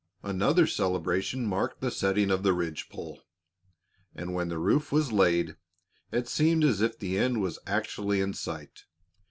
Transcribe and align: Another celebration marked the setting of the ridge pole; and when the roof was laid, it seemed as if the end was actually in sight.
Another 0.23 0.65
celebration 0.65 1.45
marked 1.45 1.79
the 1.79 1.91
setting 1.91 2.31
of 2.31 2.41
the 2.41 2.53
ridge 2.53 2.89
pole; 2.89 3.21
and 4.15 4.33
when 4.33 4.47
the 4.49 4.57
roof 4.57 4.91
was 4.91 5.11
laid, 5.11 5.57
it 6.11 6.27
seemed 6.27 6.63
as 6.63 6.81
if 6.81 6.97
the 6.97 7.19
end 7.19 7.39
was 7.39 7.59
actually 7.67 8.19
in 8.19 8.33
sight. 8.33 8.85